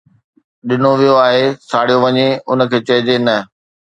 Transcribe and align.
ڏنو 0.67 0.91
ويو 0.99 1.15
آهي، 1.27 1.45
ساڙيو 1.69 1.97
وڃي، 2.03 2.27
ان 2.49 2.59
کي 2.71 2.79
چئجي 2.87 3.17
”نه“. 3.25 3.37